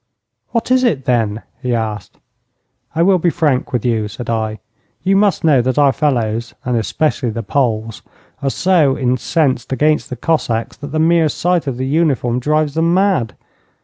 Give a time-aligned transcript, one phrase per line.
[0.49, 2.17] 'What is it, then?' he asked.
[2.95, 4.57] 'I will be frank with you,' said I.
[5.03, 8.01] 'You must know that our fellows, and especially the Poles,
[8.41, 12.95] are so incensed against the Cossacks that the mere sight of the uniform drives them
[12.95, 13.35] mad.